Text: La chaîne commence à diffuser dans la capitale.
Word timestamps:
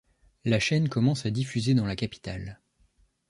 La 0.45 0.59
chaîne 0.59 0.89
commence 0.89 1.27
à 1.27 1.29
diffuser 1.29 1.75
dans 1.75 1.85
la 1.85 1.95
capitale. 1.95 2.59